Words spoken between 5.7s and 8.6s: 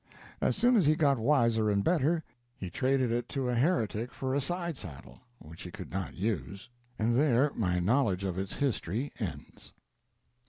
not use, and there my knowledge of its